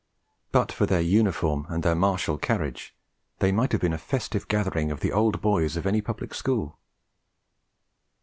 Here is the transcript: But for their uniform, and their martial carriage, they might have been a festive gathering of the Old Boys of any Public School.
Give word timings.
But 0.51 0.71
for 0.71 0.87
their 0.87 0.99
uniform, 1.01 1.67
and 1.69 1.83
their 1.83 1.93
martial 1.93 2.39
carriage, 2.39 2.95
they 3.37 3.51
might 3.51 3.71
have 3.71 3.81
been 3.81 3.93
a 3.93 3.99
festive 3.99 4.47
gathering 4.47 4.89
of 4.89 5.01
the 5.01 5.11
Old 5.11 5.41
Boys 5.41 5.77
of 5.77 5.85
any 5.85 6.01
Public 6.01 6.33
School. 6.33 6.79